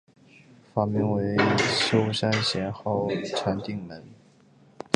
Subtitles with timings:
[0.73, 1.37] 法名为
[1.77, 4.03] 休山贤好禅定门。